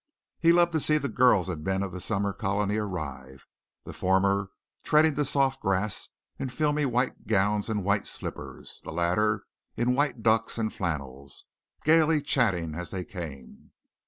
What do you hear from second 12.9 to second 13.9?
came.